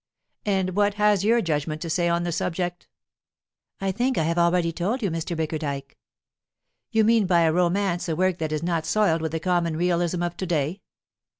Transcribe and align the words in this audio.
"And 0.47 0.71
what 0.75 0.95
has 0.95 1.23
your 1.23 1.43
judgment 1.43 1.79
to 1.83 1.89
say 1.91 2.09
on 2.09 2.23
the 2.23 2.31
subject?" 2.31 2.87
"I 3.79 3.91
think 3.91 4.17
I 4.17 4.23
have 4.23 4.39
already 4.39 4.71
told 4.71 5.03
you, 5.03 5.11
Mr. 5.11 5.37
Bickerdike." 5.37 5.95
"You 6.89 7.03
mean 7.03 7.27
by 7.27 7.41
a 7.41 7.53
romance 7.53 8.09
a 8.09 8.15
work 8.15 8.39
that 8.39 8.51
is 8.51 8.63
not 8.63 8.87
soiled 8.87 9.21
with 9.21 9.31
the 9.31 9.39
common 9.39 9.77
realism 9.77 10.23
of 10.23 10.35
to 10.37 10.47
day." 10.47 10.81